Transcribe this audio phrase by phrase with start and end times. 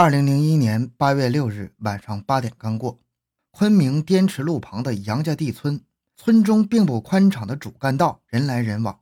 [0.00, 2.98] 二零零一年八月六日晚上八点刚过，
[3.50, 5.84] 昆明滇池路旁的杨家地村，
[6.16, 9.00] 村中并不宽敞的主干道人来人往，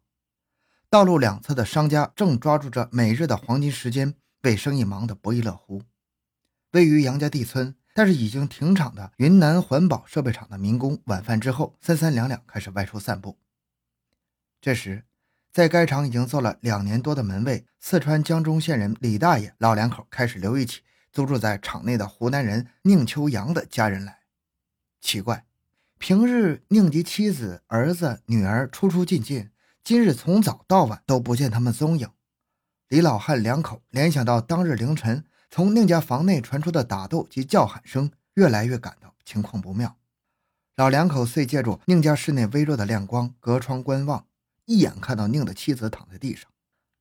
[0.90, 5.84] 道路两侧的商家正抓住着每日的黄金时间，为生意忙得不亦乐乎。
[6.72, 13.38] 位于杨家地村，但是已经停产的云南环保设备厂的民工，晚饭之后三三两两开始外出散步。
[14.60, 15.04] 这时，
[15.50, 24.20] 在该厂已经做了两年多的门卫，四川江中县人李大爷老两口开始留意起租住在厂内的湖南人宁秋阳的家人来。
[25.00, 25.46] 奇怪，
[25.98, 29.50] 平日宁及妻子、儿子、女儿出出进进，
[29.82, 32.08] 今日从早到晚都不见他们踪影。
[32.88, 39.96] 李老汉两口联想到当日凌晨从宁家房内传出的打斗及叫喊声，越来越感到情况不妙。
[40.76, 44.24] 老两口遂借助宁家室内微弱的亮光，隔窗观望。
[44.68, 46.50] 一眼看到宁的妻子躺在地上，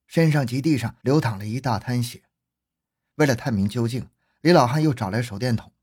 [0.08, 2.24] 身上及地上流淌了一大滩血。
[3.16, 4.08] 为了探明究竟，
[4.40, 5.74] 李老汉又找来手电筒。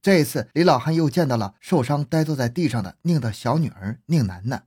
[0.00, 4.66] 这一次，李老汉又见到了受伤呆坐在地上的宁的小女儿宁楠楠。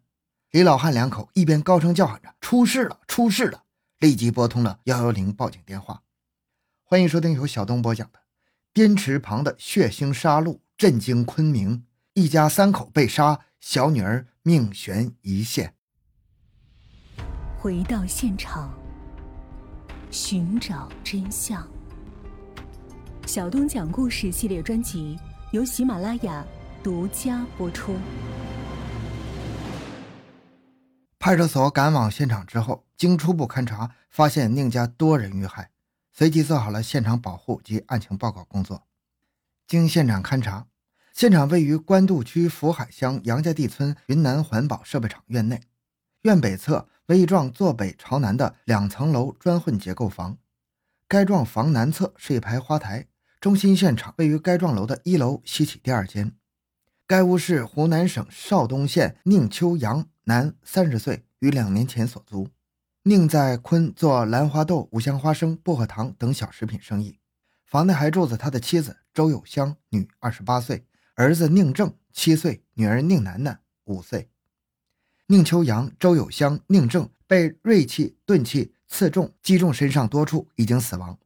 [0.51, 3.63] 李老汉两口一边高声叫喊着“出事了，出事了”，
[3.97, 6.03] 立即拨通了幺幺零报警电话。
[6.83, 8.19] 欢迎收听由小东播讲的
[8.75, 15.73] 《滇池旁的血腥杀戮》，震惊昆明，一家三口被杀，小女儿命悬一线。
[17.63, 18.77] 回到现场，
[20.11, 21.65] 寻找真相。
[23.25, 25.17] 小东讲故事系列专辑
[25.53, 26.45] 由喜马拉雅
[26.83, 27.95] 独家播出。
[31.17, 35.69] 派出所赶往现场之后，经初步勘查，发现宁家多人遇害，
[36.11, 38.83] 随即做好了现场保护及案情报告工作。
[39.65, 40.67] 经现场勘查，
[41.13, 45.61] 现场位于官渡区福海乡杨家地村云南环保设备厂院内，
[46.23, 46.89] 院北侧。
[47.07, 50.37] 为一幢坐北朝南的两层楼砖混结构房，
[51.07, 53.07] 该幢房南侧是一排花台。
[53.41, 56.33] 中心现场位于该幢楼的一楼西起第二间。
[57.05, 62.47] 该屋是湖南省邵东县宁秋阳，男，三十岁，于两年前所租。
[63.03, 67.19] 宁在昆做兰花豆、五香花生、薄荷糖等小食品生意。
[67.65, 74.29] 房内还住着他的妻子周有香，女，二十八岁，儿子宁正，七岁，女儿宁楠楠，五岁。
[75.27, 81.17] 宁秋阳、周有香、宁正被锐器、钝器刺中，击中身上多处，已经死亡。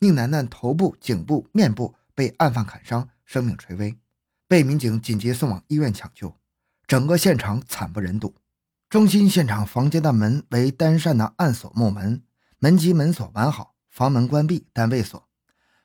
[0.00, 3.96] 宁楠楠头部、颈部、面部被案犯砍伤，生命垂危，
[4.48, 6.36] 被民警紧急送往医院抢救。
[6.88, 8.34] 整个现场惨不忍睹。
[8.88, 12.22] 中心现场房间的门为单扇的暗锁木门，
[12.58, 15.28] 门及门锁完好，房门关闭但未锁，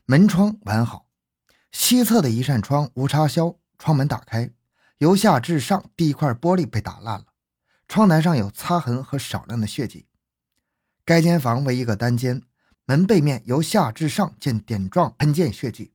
[0.06, 1.08] 门窗完好。
[1.72, 4.52] 西侧的一扇窗无插销，窗门打开，
[4.98, 7.26] 由下至上第一块玻璃被打烂了。
[7.92, 10.06] 窗台上有擦痕和少量的血迹。
[11.04, 12.42] 该间房为一个单间，
[12.86, 15.92] 门背面由下至上见点状喷溅血迹。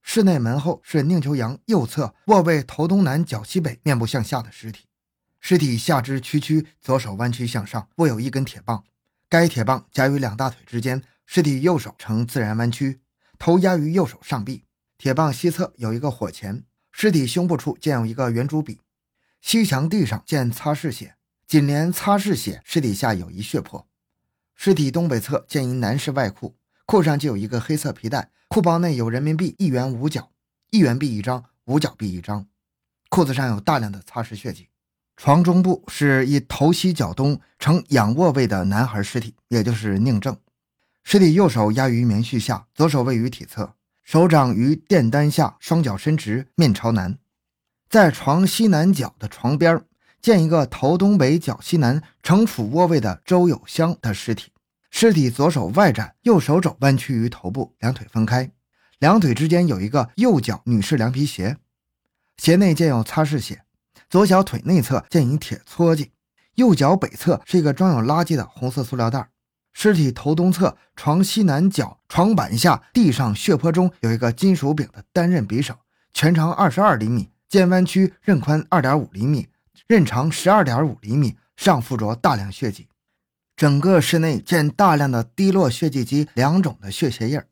[0.00, 4.86] 室内门后是宁秋阳右侧卧位头东南脚西北面部向下的尸体，
[5.40, 8.82] 尸体下肢屈曲，左手弯曲向上，握有一根铁棒，
[9.28, 11.02] 该铁棒夹于两大腿之间。
[11.26, 13.02] 尸体右手呈自然弯曲，
[13.38, 14.64] 头压于右手上臂，
[14.96, 16.64] 铁棒西侧有一个火钳。
[16.90, 18.80] 尸体胸部处见有一个圆珠笔。
[19.40, 23.86] 西墙地上见擦拭血，紧连擦拭血，尸体下有一血泊。
[24.54, 26.56] 尸体东北侧见一男士外裤，
[26.86, 30.30] 裤上就有一个黑色皮带，裤包内有人民币一元五角，
[30.70, 32.46] 一元币一张，五角币一张。
[33.08, 34.68] 裤子上有大量的擦拭血迹。
[35.16, 40.36] 床中部是一头西脚东呈仰卧位的男孩尸体，也就是宁正。
[41.02, 47.18] 尸体右手压于棉絮下，左手位于体侧，手掌于垫单下，双脚伸直，面朝南。
[47.90, 49.84] 在床西南角的床边，
[50.22, 54.52] 见一个头东北脚西南呈俯卧位的周有香的尸体。
[54.92, 58.52] 尸体左手外展，右手肘弯曲于头部，两腿分开，
[59.00, 61.56] 两腿之间有一个右脚女士凉皮鞋，
[62.36, 63.62] 鞋内见有擦拭血。
[64.08, 66.10] 左小腿内侧见一铁撮箕，
[66.54, 69.30] 右脚北侧是一个装有垃圾的红色塑料袋。
[69.72, 75.74] 尸体头东侧床西南角床板下地上血泊中有一个金属柄的单刃匕首，
[76.12, 77.30] 全长二十二厘米。
[77.50, 79.48] 剑弯曲，刃宽二点五厘米，
[79.88, 82.86] 刃长十二点五厘米，上附着大量血迹。
[83.56, 87.42] 整个室内见大量的滴落血迹及两种的血鞋印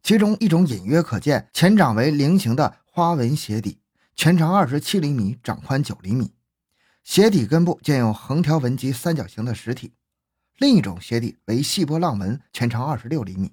[0.00, 3.80] 其中一种隐约可见，前掌为菱形的花纹鞋底，
[4.14, 6.34] 全长二十七厘米，掌宽九厘米。
[7.02, 9.94] 鞋底根部见有横条纹及三角形的实体。
[10.58, 13.50] 另一种鞋底为细波浪纹，全长二十六厘米。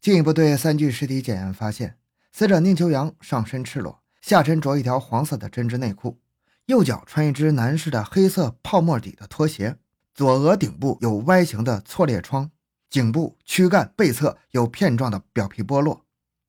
[0.00, 1.96] 进一步对三具尸体检验发现，
[2.32, 4.02] 死者宁秋阳上身赤裸。
[4.26, 6.18] 下身着一条黄色的针织内裤，
[6.64, 9.76] 右脚穿一只男士的黑色泡沫底的拖鞋，
[10.12, 12.50] 左额顶部有 Y 形的挫裂创，
[12.90, 16.04] 颈部、躯干、背侧有片状的表皮剥落，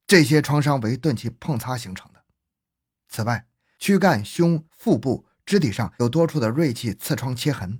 [0.07, 2.23] 这些创伤为钝器碰擦形成的。
[3.09, 3.45] 此外，
[3.77, 7.79] 躯干、胸、腹部、肢体上有多处的锐器刺创切痕，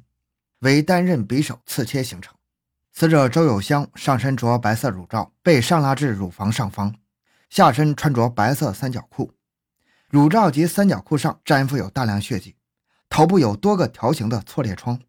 [0.59, 2.35] 为单刃匕首刺切形成。
[2.93, 6.93] 死者周有香上身着白色乳罩，被上拉至乳房上方，
[7.49, 9.33] 下身穿着白色三角裤，
[10.09, 12.55] 乳罩及三角裤上粘附有大量血迹，
[13.09, 14.99] 头部有多个条形的挫裂创，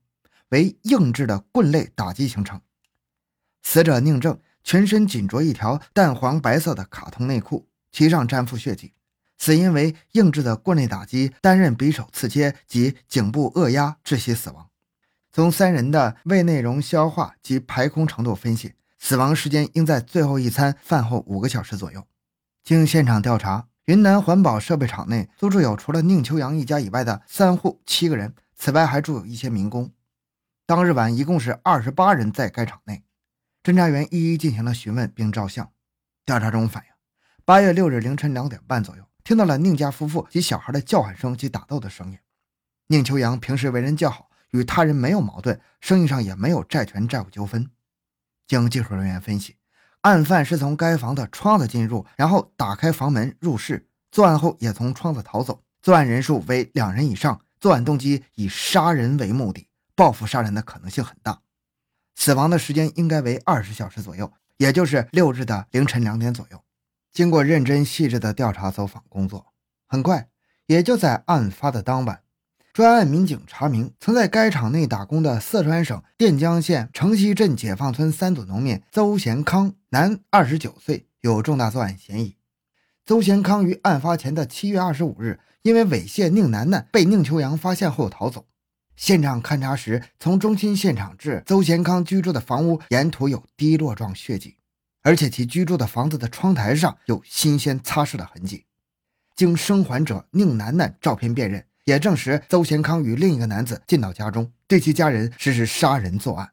[0.49, 2.61] 为硬质的棍类打击形成。
[3.63, 8.93] 死者宁正全身仅着一条淡黄白色的卡通内裤，其上粘附血迹。
[9.41, 14.69] 死因为硬质的棍类打击、单刃匕首刺切及颈部扼压窒息死亡。
[15.31, 22.05] 从三人的胃内容消化及排空程度分析，死亡时间应在最后一餐饭后五个小时左右。
[22.65, 29.91] 经现场调查，云南环保设备厂内租住有除了宁秋阳一家以外的三户七个人，此外还住有一些民工。
[30.67, 33.03] 当日晚一共是二十八人在该厂内。
[33.63, 35.73] 侦查员一一进行了询问并照相。
[36.27, 36.91] 调查中反映，
[37.47, 39.03] 八月六日凌晨两点半左右。
[39.25, 42.19] 听到了宁家夫妇及小孩的叫喊声及打斗的声音。
[42.89, 47.71] 宁秋阳平时为人较好，与他人没有矛盾，生意上也没有债权债务纠纷。
[48.47, 49.57] 经技术人员分析，
[50.03, 55.63] 案犯是从该房的窗子进入，然后打开房门入室，作案后也从窗子逃走。
[55.83, 61.41] 作案人数为两人以上，作案动机以杀人为目的，报复杀人的可能性很大。
[62.15, 66.63] 死亡的时间应该为二十小时左右，也就是六日的凌晨两点左右。
[67.13, 69.53] 经过认真细致的调查走访工作，
[69.87, 70.29] 很快，
[70.67, 72.23] 也就在案发的当晚，
[72.79, 82.37] 专案民警查明，曾在该厂内打工的四川省垫江县城西镇解放村三组农民邹贤康，男，二十九岁，有重大作案嫌疑。
[83.05, 88.47] 邹贤康于案发前的七月二十五日，因为猥亵宁楠楠被宁秋阳发现后逃走。
[88.95, 94.57] 现场勘查时，从中心现场至邹贤康居住的房屋沿途有滴落状血迹。
[95.03, 98.67] 而且其居住的房子的窗台上有新鲜擦拭的痕迹，
[99.35, 106.51] 经生还者宁楠楠照片辨认，也证实邹贤康与另一个男子进到家中，对其家人实施杀人作案。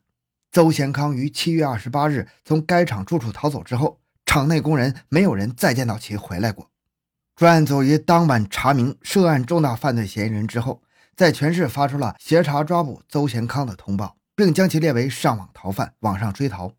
[0.50, 6.70] 邹贤康于七月二十八日从该厂住处逃走之后，厂内工人没有人再见到其回来过。
[7.36, 10.82] 专案组于当晚查明涉案重大犯罪嫌疑人之后，
[11.18, 16.72] 在全市发出了协查抓捕邹贤康的通报，并将其列为上网逃犯，网上追逃。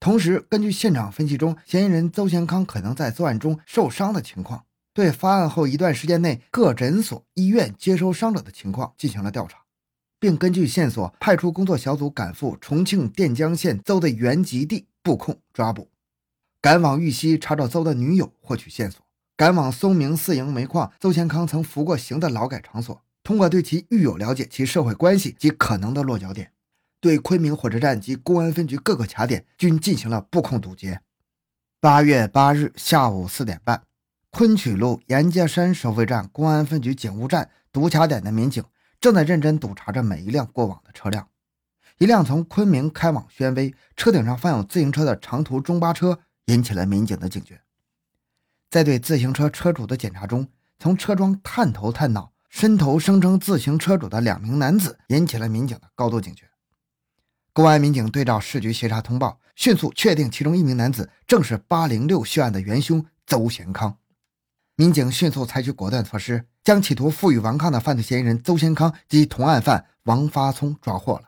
[0.00, 9.58] 同时，根据现场分析中嫌疑人邹贤康可能在作案中受伤的情况，对发案后一段时间内各诊所、医院接收伤者的情况进行了调查，
[10.18, 15.88] 并根据线索派出工作小组赶赴重庆垫江县邹的原籍地布控抓捕，
[16.60, 19.00] 赶往玉溪查找邹的女友获取线索，
[19.36, 26.52] 赶往松明四营煤矿邹贤康曾服过刑的劳改场所，通过对其狱友了解其社会关系及可能的落脚点。
[27.00, 31.00] 对昆明火车站及公安分局各个卡点均进行了布控堵截。
[31.80, 33.84] 八月八日下午四点半，
[34.30, 38.64] 昆曲路严家山收费站公安分局警务站堵卡点的民警
[39.00, 41.28] 正在认真堵查着每一辆过往的车辆。
[41.98, 47.60] 一辆从昆明开往宣威、车顶上放有自行车的长途中巴车引起了民警的警觉。
[48.70, 50.48] 在对自行车车主的检查中，
[50.78, 56.48] 从车窗探头探脑、伸头声称自行车主的两名男子引起了民警的高度警觉。
[57.52, 63.98] 公安民警对照市局协查通报，迅速确定其中一名男子正是八零六血案的元凶邹贤康。
[64.80, 71.24] 民警迅速采取果断措施，将企图负隅顽抗的犯罪嫌疑人邹先康及同案犯王发聪抓获了。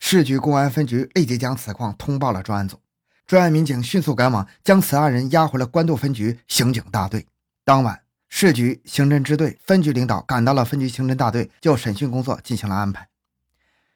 [0.00, 2.80] 市局公安分局立即将此况通报了专案组，
[3.28, 7.28] 专案民警迅速赶往，将此案人押回了官渡分局刑警大队。
[7.64, 13.06] 当晚，市局刑侦支队分局领导赶到了分局刑侦大队，就审讯工作进行了安排。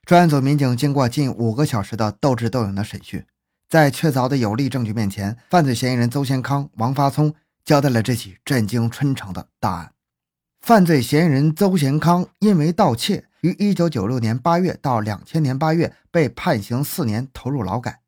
[0.05, 3.27] 专案组民警经过近五个小时的斗智斗勇的审讯，
[3.69, 9.93] 在确凿的有力证据面前，犯罪嫌疑人邹先康、王发聪交代了这起震惊春城的大案。
[10.61, 18.01] 犯罪嫌疑人邹贤康因为盗窃，于1996年8月到2000年8月被判刑四年，投入劳改。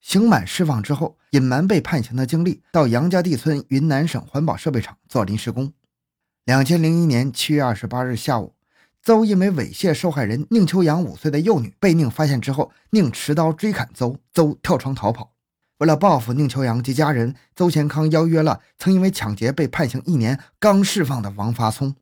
[0.00, 5.72] 刑满释放之后，隐瞒被判刑的经历，到杨家地村云南省环保设备厂做临时工。
[6.46, 8.54] 2001年7月28日下午。
[9.04, 15.32] 邹因为猥亵受害人宁秋阳五岁的幼女被宁发现之后，宁持刀追砍邹，邹跳窗逃跑。
[15.82, 21.96] 为了报复宁秋阳及家人，邹贤康邀约了曾因为抢劫被判刑一年、刚释放的王发聪，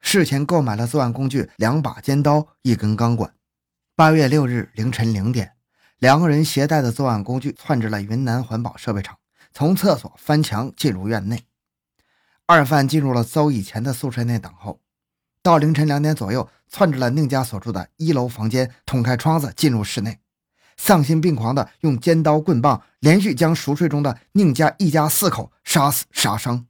[0.00, 3.34] 事前购买了作案工具两把尖刀、一根钢管。
[3.94, 5.52] 八月六日凌晨零点，
[5.98, 9.18] 两个人携带的作案工具窜至了云南环保设备厂，
[9.52, 11.44] 从厕所翻墙进入院内。
[12.46, 14.80] 二犯进入了邹以前的宿舍内等候。
[15.42, 20.20] 到凌晨两点左右，窜至了宁家所住的一楼房间，捅开窗子进入室内。
[20.76, 26.66] 丧心病狂地用尖刀、棍棒连续将熟睡中的宁家一家四口杀死、杀伤。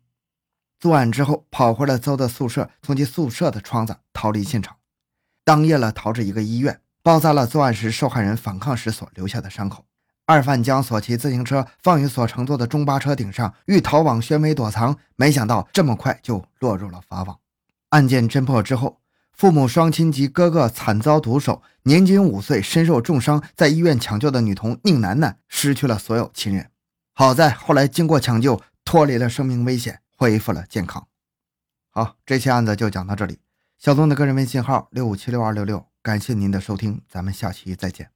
[0.78, 4.76] 作案之后，跑回了邹的宿舍，从其宿舍的窗子逃离现场。
[5.44, 9.84] 当夜了，逃至一个医院，包扎了作案时受害人反抗时所留下的伤口。
[10.26, 17.38] 二犯将所骑自行车放于所乘坐的中巴车顶上，欲逃往宣威躲藏，没想到这么快就落入了法网。
[17.90, 19.00] 案件侦破之后，
[19.36, 26.70] 父母双亲及哥哥惨遭毒手，年仅五岁、身受重伤，在医院抢救的女童宁楠楠失去了所有亲人。
[27.12, 31.06] 好在后来经过抢救，脱离了生命危险，恢复了健康。
[31.90, 33.38] 好，这期案子就讲到这里。
[33.78, 38.13] 小东的个人微信号六五七六二六六，感谢您的收听，咱们下期再见。